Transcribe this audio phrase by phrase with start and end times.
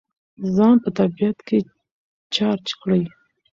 [0.55, 1.57] ځان په طبیعت کې
[2.35, 3.03] چارج کړئ.